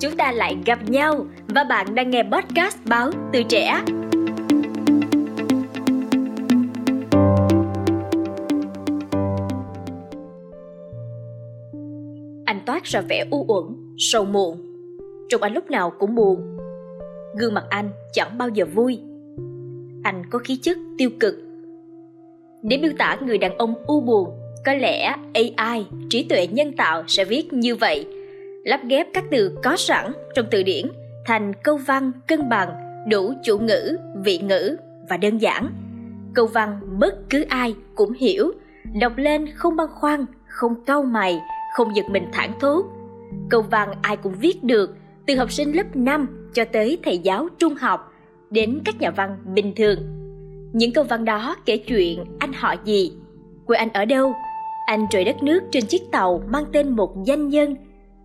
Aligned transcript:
chúng 0.00 0.16
ta 0.16 0.32
lại 0.32 0.56
gặp 0.66 0.78
nhau 0.90 1.26
và 1.48 1.64
bạn 1.64 1.94
đang 1.94 2.10
nghe 2.10 2.22
podcast 2.22 2.76
báo 2.84 3.10
từ 3.32 3.42
trẻ. 3.42 3.82
Anh 12.44 12.60
toát 12.66 12.84
ra 12.84 13.00
vẻ 13.00 13.24
u 13.30 13.44
uẩn, 13.48 13.64
sầu 13.98 14.24
muộn. 14.24 14.56
Trông 15.28 15.42
anh 15.42 15.54
lúc 15.54 15.70
nào 15.70 15.92
cũng 15.98 16.14
buồn. 16.14 16.56
Gương 17.38 17.54
mặt 17.54 17.64
anh 17.68 17.90
chẳng 18.12 18.38
bao 18.38 18.48
giờ 18.48 18.64
vui. 18.74 19.00
Anh 20.02 20.22
có 20.30 20.38
khí 20.38 20.58
chất 20.62 20.78
tiêu 20.98 21.10
cực. 21.20 21.34
Để 22.62 22.76
miêu 22.76 22.92
tả 22.98 23.18
người 23.26 23.38
đàn 23.38 23.58
ông 23.58 23.74
u 23.86 24.00
buồn, 24.00 24.30
có 24.64 24.74
lẽ 24.74 25.14
AI, 25.34 25.86
trí 26.10 26.24
tuệ 26.24 26.46
nhân 26.46 26.72
tạo 26.72 27.04
sẽ 27.06 27.24
viết 27.24 27.52
như 27.52 27.76
vậy– 27.76 28.06
lắp 28.68 28.80
ghép 28.88 29.06
các 29.14 29.24
từ 29.30 29.58
có 29.62 29.76
sẵn 29.76 30.12
trong 30.34 30.46
từ 30.50 30.62
điển 30.62 30.86
thành 31.26 31.52
câu 31.62 31.76
văn 31.76 32.12
cân 32.26 32.48
bằng, 32.48 32.68
đủ 33.08 33.32
chủ 33.44 33.58
ngữ, 33.58 33.98
vị 34.24 34.38
ngữ 34.38 34.76
và 35.08 35.16
đơn 35.16 35.38
giản. 35.38 35.70
Câu 36.34 36.46
văn 36.46 36.80
bất 36.98 37.30
cứ 37.30 37.44
ai 37.48 37.74
cũng 37.94 38.12
hiểu, 38.12 38.52
đọc 39.00 39.12
lên 39.16 39.46
không 39.54 39.76
băn 39.76 39.86
khoăn, 39.94 40.26
không 40.48 40.84
cau 40.84 41.02
mày, 41.02 41.40
không 41.76 41.96
giật 41.96 42.04
mình 42.10 42.24
thẳng 42.32 42.52
thốt. 42.60 42.84
Câu 43.50 43.62
văn 43.62 43.92
ai 44.02 44.16
cũng 44.16 44.34
viết 44.40 44.64
được, 44.64 44.96
từ 45.26 45.36
học 45.36 45.52
sinh 45.52 45.76
lớp 45.76 45.96
5 45.96 46.50
cho 46.54 46.64
tới 46.64 46.98
thầy 47.04 47.18
giáo 47.18 47.48
trung 47.58 47.74
học, 47.74 48.12
đến 48.50 48.80
các 48.84 49.00
nhà 49.00 49.10
văn 49.10 49.36
bình 49.54 49.72
thường. 49.76 49.98
Những 50.72 50.92
câu 50.92 51.04
văn 51.04 51.24
đó 51.24 51.56
kể 51.64 51.76
chuyện 51.76 52.24
anh 52.38 52.52
họ 52.52 52.74
gì, 52.84 53.12
quê 53.66 53.78
anh 53.78 53.92
ở 53.92 54.04
đâu, 54.04 54.32
anh 54.86 55.06
trời 55.10 55.24
đất 55.24 55.42
nước 55.42 55.60
trên 55.70 55.86
chiếc 55.86 56.02
tàu 56.12 56.42
mang 56.48 56.64
tên 56.72 56.88
một 56.88 57.24
danh 57.24 57.48
nhân 57.48 57.76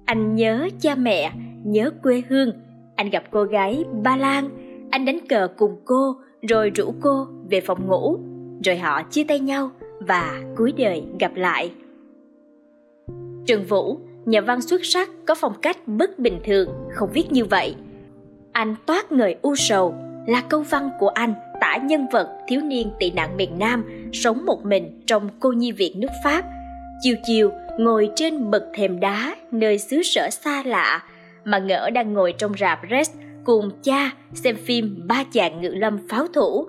anh 0.05 0.35
nhớ 0.35 0.69
cha 0.79 0.95
mẹ, 0.95 1.31
nhớ 1.63 1.91
quê 2.03 2.23
hương. 2.29 2.51
Anh 2.95 3.09
gặp 3.09 3.23
cô 3.31 3.43
gái 3.43 3.83
ba 4.03 4.17
lan. 4.17 4.49
Anh 4.91 5.05
đánh 5.05 5.19
cờ 5.29 5.47
cùng 5.57 5.75
cô, 5.85 6.15
rồi 6.49 6.69
rủ 6.69 6.93
cô 7.01 7.27
về 7.49 7.61
phòng 7.61 7.87
ngủ. 7.87 8.17
Rồi 8.63 8.77
họ 8.77 9.03
chia 9.03 9.23
tay 9.23 9.39
nhau 9.39 9.71
và 9.99 10.41
cuối 10.57 10.73
đời 10.77 11.03
gặp 11.19 11.35
lại. 11.35 11.71
Trần 13.45 13.65
vũ, 13.65 13.97
nhà 14.25 14.41
văn 14.41 14.61
xuất 14.61 14.85
sắc 14.85 15.09
có 15.25 15.35
phong 15.35 15.53
cách 15.61 15.87
bất 15.87 16.19
bình 16.19 16.39
thường, 16.45 16.69
không 16.91 17.09
viết 17.13 17.31
như 17.31 17.45
vậy. 17.45 17.75
Anh 18.51 18.75
toát 18.85 19.11
người 19.11 19.35
u 19.41 19.55
sầu, 19.55 19.95
là 20.27 20.43
câu 20.49 20.61
văn 20.61 20.89
của 20.99 21.07
anh, 21.07 21.33
tả 21.61 21.77
nhân 21.77 22.05
vật 22.11 22.29
thiếu 22.47 22.61
niên 22.61 22.91
tị 22.99 23.11
nạn 23.11 23.37
miền 23.37 23.59
nam, 23.59 24.09
sống 24.13 24.45
một 24.45 24.65
mình 24.65 25.01
trong 25.05 25.29
cô 25.39 25.51
nhi 25.51 25.71
viện 25.71 25.99
nước 25.99 26.11
pháp. 26.23 26.45
Chiều 27.01 27.15
chiều 27.27 27.51
ngồi 27.79 28.09
trên 28.15 28.51
bậc 28.51 28.63
thềm 28.73 28.99
đá 28.99 29.35
nơi 29.51 29.77
xứ 29.77 30.03
sở 30.03 30.29
xa 30.31 30.63
lạ, 30.65 31.03
mà 31.45 31.59
ngỡ 31.59 31.89
đang 31.89 32.13
ngồi 32.13 32.33
trong 32.37 32.51
rạp 32.59 32.79
Red 32.91 33.09
cùng 33.43 33.69
cha 33.83 34.11
xem 34.33 34.55
phim 34.55 35.01
ba 35.07 35.23
chàng 35.33 35.61
ngự 35.61 35.69
lâm 35.69 36.07
pháo 36.09 36.27
thủ. 36.27 36.67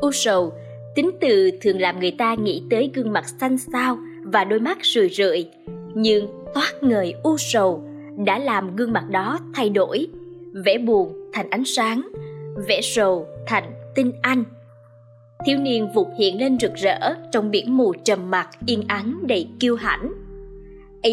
U 0.00 0.12
sầu, 0.12 0.52
tính 0.94 1.10
từ 1.20 1.50
thường 1.60 1.80
làm 1.80 2.00
người 2.00 2.14
ta 2.18 2.34
nghĩ 2.34 2.62
tới 2.70 2.90
gương 2.94 3.12
mặt 3.12 3.24
xanh 3.40 3.58
xao 3.58 3.98
và 4.22 4.44
đôi 4.44 4.60
mắt 4.60 4.78
rười 4.82 5.08
rượi, 5.08 5.50
nhưng 5.94 6.28
toát 6.54 6.72
ngời 6.80 7.14
u 7.22 7.36
sầu 7.38 7.84
đã 8.24 8.38
làm 8.38 8.76
gương 8.76 8.92
mặt 8.92 9.04
đó 9.10 9.38
thay 9.54 9.68
đổi, 9.70 10.06
vẻ 10.64 10.78
buồn 10.78 11.30
thành 11.32 11.50
ánh 11.50 11.64
sáng, 11.64 12.08
vẻ 12.68 12.80
sầu 12.82 13.26
thành 13.46 13.72
tinh 13.94 14.12
anh 14.22 14.44
thiếu 15.46 15.58
niên 15.58 15.88
vụt 15.94 16.06
hiện 16.18 16.40
lên 16.40 16.58
rực 16.58 16.74
rỡ 16.74 17.14
trong 17.32 17.50
biển 17.50 17.76
mù 17.76 17.92
trầm 18.04 18.30
mặc, 18.30 18.48
yên 18.66 18.82
ắng 18.88 19.18
đầy 19.22 19.48
kiêu 19.60 19.76
hãnh. 19.76 20.12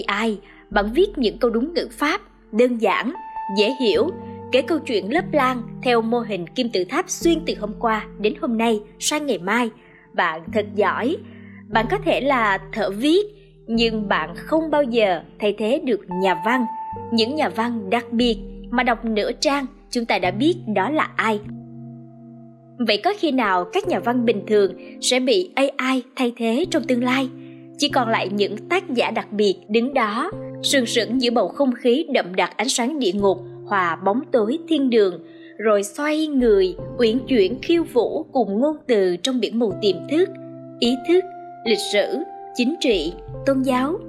Ai 0.07 0.39
bạn 0.69 0.93
viết 0.93 1.17
những 1.17 1.37
câu 1.37 1.49
đúng 1.49 1.73
ngữ 1.73 1.87
pháp, 1.91 2.21
đơn 2.51 2.77
giản, 2.77 3.13
dễ 3.57 3.71
hiểu, 3.81 4.09
kể 4.51 4.61
câu 4.61 4.79
chuyện 4.79 5.13
lớp 5.13 5.25
lan 5.31 5.61
theo 5.83 6.01
mô 6.01 6.19
hình 6.19 6.47
kim 6.47 6.69
tự 6.69 6.83
tháp 6.83 7.09
xuyên 7.09 7.39
từ 7.45 7.53
hôm 7.59 7.73
qua 7.79 8.05
đến 8.19 8.33
hôm 8.41 8.57
nay, 8.57 8.79
sang 8.99 9.25
ngày 9.25 9.37
mai. 9.37 9.69
Bạn 10.13 10.41
thật 10.53 10.65
giỏi. 10.75 11.17
Bạn 11.67 11.85
có 11.91 11.97
thể 12.05 12.21
là 12.21 12.59
thợ 12.73 12.89
viết, 12.89 13.25
nhưng 13.67 14.07
bạn 14.07 14.33
không 14.35 14.71
bao 14.71 14.83
giờ 14.83 15.21
thay 15.39 15.55
thế 15.57 15.81
được 15.85 16.01
nhà 16.21 16.41
văn. 16.45 16.65
Những 17.13 17.35
nhà 17.35 17.49
văn 17.49 17.89
đặc 17.89 18.05
biệt 18.11 18.37
mà 18.69 18.83
đọc 18.83 19.05
nửa 19.05 19.31
trang, 19.31 19.65
chúng 19.89 20.05
ta 20.05 20.19
đã 20.19 20.31
biết 20.31 20.55
đó 20.75 20.89
là 20.89 21.09
ai. 21.15 21.39
Vậy 22.87 22.97
có 23.03 23.13
khi 23.17 23.31
nào 23.31 23.65
các 23.73 23.87
nhà 23.87 23.99
văn 23.99 24.25
bình 24.25 24.43
thường 24.47 24.73
sẽ 25.01 25.19
bị 25.19 25.51
AI 25.55 26.03
thay 26.15 26.33
thế 26.37 26.65
trong 26.71 26.83
tương 26.83 27.03
lai? 27.03 27.29
Chỉ 27.77 27.89
còn 27.89 28.09
lại 28.09 28.29
những 28.31 28.57
tác 28.69 28.89
giả 28.89 29.11
đặc 29.11 29.31
biệt 29.31 29.55
đứng 29.69 29.93
đó, 29.93 30.31
sừng 30.63 30.85
sững 30.85 31.21
giữa 31.21 31.31
bầu 31.31 31.47
không 31.47 31.73
khí 31.73 32.05
đậm 32.13 32.35
đặc 32.35 32.51
ánh 32.57 32.69
sáng 32.69 32.99
địa 32.99 33.11
ngục 33.11 33.37
hòa 33.65 33.95
bóng 34.05 34.21
tối 34.31 34.57
thiên 34.67 34.89
đường, 34.89 35.23
rồi 35.57 35.83
xoay 35.83 36.27
người, 36.27 36.75
uyển 36.97 37.19
chuyển 37.27 37.61
khiêu 37.61 37.83
vũ 37.93 38.23
cùng 38.23 38.59
ngôn 38.59 38.75
từ 38.87 39.15
trong 39.17 39.39
biển 39.39 39.59
mù 39.59 39.73
tiềm 39.81 39.95
thức, 40.11 40.29
ý 40.79 40.95
thức, 41.07 41.23
lịch 41.65 41.79
sử, 41.93 42.17
chính 42.55 42.75
trị, 42.79 43.13
tôn 43.45 43.61
giáo. 43.61 43.99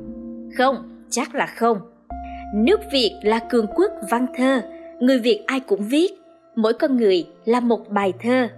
Không, 0.58 0.76
chắc 1.10 1.34
là 1.34 1.47
không. 1.47 1.78
Nước 2.54 2.81
Việt 2.92 3.20
là 3.22 3.38
cường 3.38 3.66
quốc 3.76 3.91
văn 4.10 4.26
thơ, 4.37 4.60
người 5.00 5.19
Việt 5.19 5.42
ai 5.47 5.60
cũng 5.60 5.88
viết, 5.88 6.12
mỗi 6.56 6.72
con 6.72 6.97
người 6.97 7.26
là 7.44 7.60
một 7.60 7.88
bài 7.88 8.12
thơ 8.22 8.48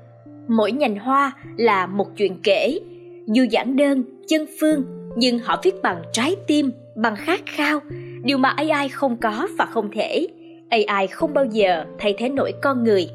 mỗi 0.49 0.73
nhành 0.73 0.97
hoa 0.97 1.33
là 1.57 1.87
một 1.87 2.17
chuyện 2.17 2.37
kể. 2.43 2.79
Dù 3.27 3.45
giản 3.51 3.77
đơn, 3.77 4.05
chân 4.29 4.47
phương, 4.61 4.85
nhưng 5.17 5.39
họ 5.39 5.61
viết 5.63 5.75
bằng 5.83 6.03
trái 6.13 6.37
tim, 6.47 6.71
bằng 6.97 7.17
khát 7.17 7.41
khao. 7.47 7.81
Điều 8.23 8.39
mà 8.39 8.49
ai 8.49 8.89
không 8.89 9.17
có 9.17 9.49
và 9.59 9.67
không 9.67 9.91
thể. 9.93 10.27
Ai 10.87 11.07
không 11.07 11.35
bao 11.35 11.45
giờ 11.45 11.85
thay 11.99 12.15
thế 12.19 12.29
nổi 12.29 12.53
con 12.63 12.85
người. 12.85 13.09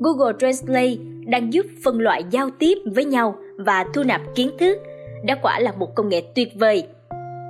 Google 0.00 0.32
translate 0.38 0.96
đang 1.26 1.52
giúp 1.52 1.66
phân 1.84 2.00
loại 2.00 2.24
giao 2.30 2.50
tiếp 2.50 2.78
với 2.84 3.04
nhau 3.04 3.34
và 3.56 3.84
thu 3.94 4.02
nạp 4.02 4.20
kiến 4.34 4.50
thức, 4.58 4.78
đã 5.24 5.34
quả 5.42 5.58
là 5.60 5.72
một 5.72 5.94
công 5.94 6.08
nghệ 6.08 6.22
tuyệt 6.34 6.48
vời. 6.54 6.82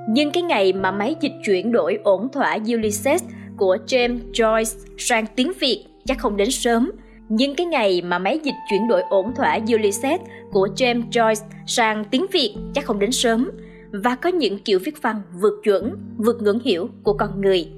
Nhưng 0.08 0.30
cái 0.30 0.42
ngày 0.42 0.72
mà 0.72 0.90
máy 0.90 1.14
dịch 1.20 1.32
chuyển 1.44 1.72
đổi 1.72 1.98
ổn 2.04 2.28
thỏa 2.32 2.58
Ulysses 2.74 3.24
của 3.56 3.76
James 3.86 4.18
Joyce 4.32 4.78
sang 4.98 5.24
tiếng 5.36 5.52
Việt 5.60 5.84
chắc 6.06 6.18
không 6.18 6.36
đến 6.36 6.50
sớm 6.50 6.90
nhưng 7.30 7.54
cái 7.54 7.66
ngày 7.66 8.02
mà 8.02 8.18
máy 8.18 8.40
dịch 8.42 8.54
chuyển 8.70 8.88
đổi 8.88 9.02
ổn 9.10 9.34
thỏa 9.34 9.58
Ulysses 9.74 10.20
của 10.52 10.68
James 10.76 11.02
Joyce 11.10 11.44
sang 11.66 12.04
tiếng 12.10 12.26
Việt 12.32 12.54
chắc 12.74 12.84
không 12.84 12.98
đến 12.98 13.12
sớm 13.12 13.50
và 13.90 14.16
có 14.16 14.28
những 14.28 14.58
kiểu 14.58 14.78
viết 14.84 15.02
văn 15.02 15.22
vượt 15.40 15.60
chuẩn, 15.64 15.96
vượt 16.16 16.42
ngưỡng 16.42 16.60
hiểu 16.64 16.88
của 17.02 17.12
con 17.12 17.40
người. 17.40 17.68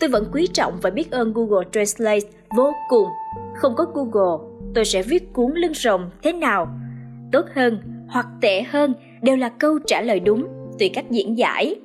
Tôi 0.00 0.10
vẫn 0.10 0.24
quý 0.32 0.46
trọng 0.46 0.78
và 0.82 0.90
biết 0.90 1.10
ơn 1.10 1.32
Google 1.32 1.68
Translate 1.72 2.26
vô 2.56 2.72
cùng. 2.88 3.08
Không 3.56 3.74
có 3.76 3.86
Google, 3.94 4.48
tôi 4.74 4.84
sẽ 4.84 5.02
viết 5.02 5.32
cuốn 5.32 5.52
lưng 5.54 5.74
rồng 5.74 6.10
thế 6.22 6.32
nào? 6.32 6.68
Tốt 7.32 7.44
hơn 7.54 7.78
hoặc 8.08 8.26
tệ 8.40 8.62
hơn 8.62 8.94
đều 9.22 9.36
là 9.36 9.48
câu 9.48 9.78
trả 9.86 10.00
lời 10.00 10.20
đúng 10.20 10.46
tùy 10.78 10.88
cách 10.88 11.10
diễn 11.10 11.38
giải. 11.38 11.76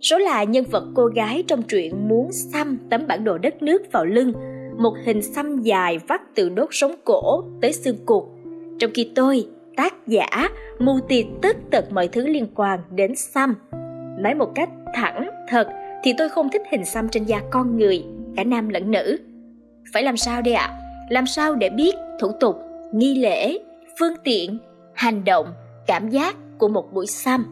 Số 0.00 0.18
là 0.18 0.44
nhân 0.44 0.64
vật 0.70 0.84
cô 0.94 1.06
gái 1.06 1.44
trong 1.46 1.62
truyện 1.62 2.08
muốn 2.08 2.32
xăm 2.32 2.78
tấm 2.90 3.06
bản 3.06 3.24
đồ 3.24 3.38
đất 3.38 3.62
nước 3.62 3.82
vào 3.92 4.04
lưng 4.04 4.32
một 4.78 4.94
hình 5.04 5.22
xăm 5.22 5.62
dài 5.62 5.98
vắt 6.08 6.20
từ 6.34 6.48
đốt 6.48 6.68
sống 6.70 6.94
cổ 7.04 7.44
tới 7.60 7.72
xương 7.72 7.96
cụt 8.06 8.24
trong 8.78 8.90
khi 8.94 9.10
tôi, 9.14 9.46
tác 9.76 10.06
giả, 10.06 10.48
mù 10.78 10.98
tịt 11.08 11.26
tất 11.42 11.56
tật 11.70 11.92
mọi 11.92 12.08
thứ 12.08 12.26
liên 12.26 12.46
quan 12.54 12.80
đến 12.90 13.16
xăm. 13.16 13.54
Nói 14.18 14.34
một 14.34 14.52
cách 14.54 14.68
thẳng 14.94 15.30
thật 15.48 15.68
thì 16.04 16.12
tôi 16.18 16.28
không 16.28 16.48
thích 16.52 16.62
hình 16.70 16.84
xăm 16.84 17.08
trên 17.08 17.24
da 17.24 17.40
con 17.50 17.76
người, 17.76 18.04
cả 18.36 18.44
nam 18.44 18.68
lẫn 18.68 18.90
nữ. 18.90 19.18
Phải 19.92 20.02
làm 20.02 20.16
sao 20.16 20.42
đây 20.42 20.54
ạ? 20.54 20.66
À? 20.66 20.78
làm 21.08 21.26
sao 21.26 21.54
để 21.54 21.70
biết 21.70 21.94
thủ 22.20 22.32
tục, 22.40 22.56
nghi 22.92 23.14
lễ, 23.14 23.58
phương 23.98 24.14
tiện, 24.24 24.58
hành 24.94 25.24
động, 25.24 25.46
cảm 25.86 26.08
giác 26.08 26.36
của 26.58 26.68
một 26.68 26.92
buổi 26.92 27.06
xăm? 27.06 27.46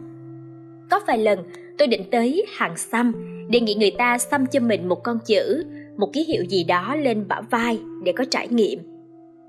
Có 0.91 1.01
vài 1.07 1.19
lần 1.19 1.39
tôi 1.79 1.89
định 1.89 2.11
tới 2.11 2.47
hàng 2.57 2.77
xăm 2.77 3.13
đề 3.51 3.61
nghị 3.61 3.75
người 3.75 3.93
ta 3.99 4.19
xăm 4.19 4.47
cho 4.47 4.61
mình 4.61 4.89
một 4.89 5.03
con 5.03 5.19
chữ 5.27 5.65
một 5.97 6.13
ký 6.13 6.25
hiệu 6.25 6.45
gì 6.45 6.65
đó 6.65 6.97
lên 6.97 7.29
bả 7.29 7.41
vai 7.51 7.79
để 8.05 8.13
có 8.13 8.25
trải 8.31 8.49
nghiệm. 8.49 8.79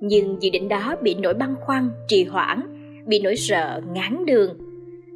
Nhưng 0.01 0.37
dự 0.41 0.49
định 0.49 0.67
đó 0.67 0.95
bị 1.01 1.15
nỗi 1.15 1.33
băn 1.33 1.55
khoăn, 1.61 1.89
trì 2.07 2.23
hoãn, 2.23 2.61
bị 3.07 3.19
nỗi 3.19 3.35
sợ, 3.35 3.81
ngán 3.93 4.25
đường. 4.25 4.57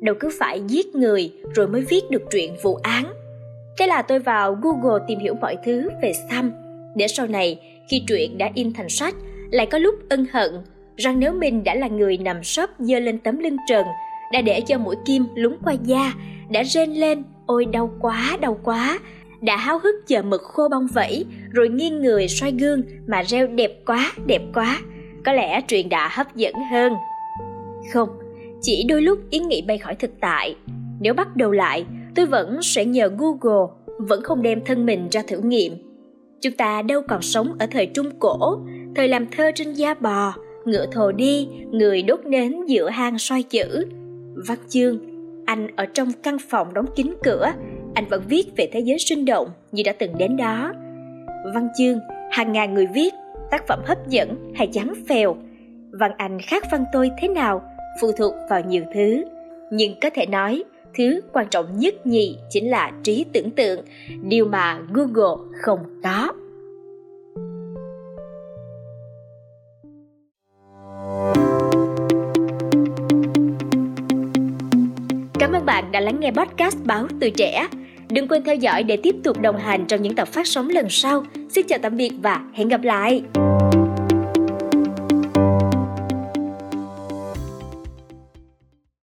Đâu 0.02 0.16
cứ 0.20 0.30
phải 0.40 0.62
giết 0.68 0.96
người 0.96 1.32
rồi 1.56 1.68
mới 1.68 1.82
viết 1.82 2.02
được 2.10 2.22
truyện 2.32 2.56
vụ 2.64 2.76
án. 2.76 3.14
Thế 3.78 3.88
là 3.88 4.02
tôi 4.02 4.20
vào 4.20 4.58
google 4.62 5.06
tìm 5.08 5.20
hiểu 5.20 5.34
mọi 5.42 5.56
thứ 5.66 5.90
về 6.02 6.14
xăm 6.30 6.52
để 6.96 7.08
sau 7.08 7.28
này, 7.28 7.60
khi 7.90 8.04
truyện 8.08 8.38
đã 8.38 8.50
in 8.56 8.74
thành 8.74 8.90
sách, 8.90 9.16
lại 9.52 9.66
có 9.66 9.78
lúc 9.78 9.96
ân 10.10 10.26
hận 10.32 10.52
rằng 10.98 11.20
nếu 11.20 11.34
mình 11.34 11.64
đã 11.64 11.76
là 11.76 11.88
người 11.88 12.18
nằm 12.18 12.44
sấp 12.44 12.70
dơ 12.80 13.00
lên 13.00 13.18
tấm 13.18 13.40
lưng 13.40 13.58
trần, 13.70 13.86
đã 14.34 14.42
để 14.42 14.62
cho 14.62 14.78
mũi 14.78 14.96
kim 15.06 15.26
lúng 15.36 15.58
qua 15.64 15.74
da, 15.84 16.14
đã 16.50 16.64
rên 16.64 16.92
lên, 16.92 17.24
ôi, 17.46 17.66
đau 17.66 17.92
quá 18.00 18.38
đau 18.42 18.60
quá 18.64 19.00
đã 19.42 19.58
háo 19.58 19.80
hức 19.80 19.96
chờ 20.08 20.22
mực 20.22 20.42
khô 20.42 20.68
bong 20.70 20.88
vẫy, 20.94 21.26
rồi 21.52 21.70
nghiêng 21.70 22.02
người 22.02 22.28
xoay 22.28 22.52
gương 22.52 22.82
mà 23.08 23.22
reo 23.22 23.48
đẹp 23.48 23.86
quá 23.86 24.12
đẹp 24.26 24.42
quá. 24.54 24.80
Có 25.26 25.34
lẽ 25.34 25.62
truyền 25.68 25.90
đã 25.90 26.10
hấp 26.12 26.36
dẫn 26.36 26.54
hơn. 26.72 26.94
Không, 27.94 28.10
chỉ 28.62 28.86
đôi 28.90 29.02
lúc 29.02 29.20
ý 29.30 29.40
nghĩ 29.40 29.62
bay 29.68 29.78
khỏi 29.78 29.96
thực 29.96 30.12
tại. 30.20 30.56
Nếu 31.00 31.14
bắt 31.14 31.36
đầu 31.36 31.52
lại, 31.52 31.86
tôi 32.16 32.26
vẫn 32.26 32.60
sẽ 32.62 32.86
nhờ 32.86 33.12
google, 33.18 33.68
vẫn 33.98 34.24
không 34.24 34.42
đem 34.42 34.66
thân 34.66 34.86
mình 34.86 35.08
ra 35.12 35.22
thử 35.28 35.38
nghiệm. 35.38 35.74
Chúng 36.42 36.54
ta 36.54 36.82
đâu 36.82 37.02
còn 37.08 37.22
sống 37.22 37.56
ở 37.60 37.68
thời 37.72 37.86
trung 37.86 38.12
cổ, 38.20 38.60
thời 38.96 39.08
làm 39.08 39.26
thơ 39.32 39.52
trên 39.56 39.74
da 39.74 39.94
bò, 39.94 40.34
ngựa 40.66 40.86
thồ 40.92 41.12
đi, 41.12 41.48
người 41.72 42.02
đốt 42.02 42.26
nến 42.26 42.66
giữa 42.68 42.90
hang 42.90 43.18
soi 43.18 43.44
chữ. 43.44 43.86
Văn 44.48 44.58
chương, 44.68 45.00
anh 45.46 45.68
ở 45.76 45.86
trong 45.86 46.12
căn 46.24 46.38
phòng 46.50 46.74
đóng 46.74 46.86
kín 46.96 47.14
cửa 47.24 47.52
anh 47.94 48.06
vẫn 48.10 48.24
viết 48.28 48.44
về 48.58 48.70
thế 48.72 48.80
giới 48.80 49.00
sinh 49.00 49.26
động 49.26 49.48
như 49.72 49.84
đã 49.86 49.94
từng 50.00 50.18
đến 50.18 50.38
đó. 50.38 50.74
Văn 51.54 51.68
chương, 51.78 52.00
hàng 52.32 52.52
ngàn 52.52 52.74
người 52.74 52.88
viết, 52.94 53.14
tác 53.52 53.68
phẩm 53.68 53.80
hấp 53.86 54.08
dẫn 54.08 54.54
hay 54.56 54.68
chán 54.68 54.94
phèo. 55.10 55.36
Văn 55.92 56.12
anh 56.18 56.40
khác 56.42 56.64
văn 56.72 56.86
tôi 56.94 57.12
thế 57.22 57.28
nào, 57.28 57.62
phụ 58.02 58.12
thuộc 58.12 58.34
vào 58.50 58.62
nhiều 58.68 58.84
thứ. 58.94 59.24
Nhưng 59.72 60.00
có 60.02 60.10
thể 60.14 60.26
nói, 60.26 60.64
thứ 60.98 61.22
quan 61.34 61.48
trọng 61.50 61.80
nhất 61.80 62.08
nhì 62.08 62.38
chính 62.50 62.70
là 62.70 62.92
trí 63.04 63.26
tưởng 63.34 63.52
tượng, 63.52 63.86
điều 64.22 64.46
mà 64.46 64.80
google 64.94 65.46
không 65.62 65.80
có. 66.04 66.34
Cảm 75.40 75.52
ơn 75.52 75.66
bạn 75.66 75.92
đã 75.92 76.00
lắng 76.00 76.20
nghe 76.20 76.32
podcast 76.32 76.78
Báo 76.86 77.08
Từ 77.20 77.30
Trẻ. 77.30 77.68
Đừng 78.12 78.28
quên 78.28 78.44
theo 78.44 78.56
dõi 78.56 78.84
để 78.84 78.98
tiếp 78.98 79.16
tục 79.24 79.42
đồng 79.42 79.58
hành 79.58 79.86
trong 79.86 80.02
những 80.02 80.16
tập 80.16 80.28
phát 80.28 80.48
sóng 80.48 80.70
lần 80.70 80.90
sau. 80.90 81.24
Xin 81.50 81.68
chào 81.68 81.80
tạm 81.82 81.98
biệt 81.98 82.12
và 82.22 82.42
hẹn 82.54 82.68
gặp 82.68 82.84
lại! 82.84 83.24